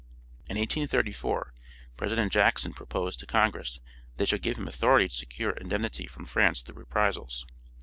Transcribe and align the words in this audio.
In 0.49 0.57
1834 0.57 1.53
President 1.95 2.31
Jackson 2.31 2.73
proposed 2.73 3.19
to 3.19 3.27
Congress 3.27 3.75
that 3.75 4.17
they 4.17 4.25
should 4.25 4.41
give 4.41 4.57
him 4.57 4.67
authority 4.67 5.07
to 5.07 5.15
secure 5.15 5.51
indemnity 5.51 6.07
from 6.07 6.25
France 6.25 6.63
through 6.63 6.73
reprisals. 6.79 7.45